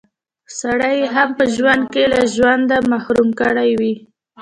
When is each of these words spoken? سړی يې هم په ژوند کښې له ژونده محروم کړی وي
سړی 0.59 0.95
يې 1.01 1.07
هم 1.15 1.29
په 1.37 1.43
ژوند 1.55 1.81
کښې 1.93 2.05
له 2.13 2.21
ژونده 2.35 2.77
محروم 2.91 3.29
کړی 3.41 3.69
وي 3.79 3.93